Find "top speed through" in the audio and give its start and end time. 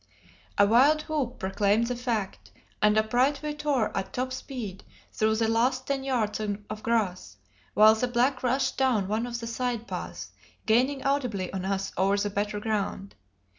4.13-5.35